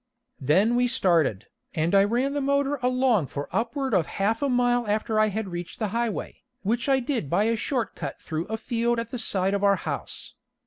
Then 0.39 0.73
we 0.75 0.87
started, 0.87 1.45
and 1.75 1.93
I 1.93 2.03
ran 2.05 2.33
the 2.33 2.41
motor 2.41 2.77
along 2.81 3.27
for 3.27 3.47
upward 3.55 3.93
of 3.93 4.07
half 4.17 4.41
a 4.41 4.49
mile 4.49 4.87
after 4.87 5.19
I 5.19 5.27
had 5.27 5.49
reached 5.49 5.77
the 5.77 5.89
highway, 5.89 6.41
which 6.63 6.89
I 6.89 6.99
did 6.99 7.29
by 7.29 7.43
a 7.43 7.55
short 7.55 7.95
cut 7.95 8.19
through 8.19 8.45
a 8.47 8.57
field 8.57 8.99
at 8.99 9.11
the 9.11 9.19
side 9.19 9.53
of 9.53 9.63
our 9.63 9.75
house. 9.75 10.33